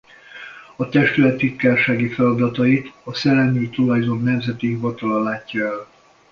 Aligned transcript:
A 0.75 0.89
Testület 0.89 1.37
titkársági 1.37 2.07
feladatait 2.07 2.91
a 3.03 3.13
Szellemi 3.13 3.69
Tulajdon 3.69 4.21
Nemzeti 4.21 4.67
Hivatala 4.67 5.19
látja 5.23 5.65
el. 5.65 5.87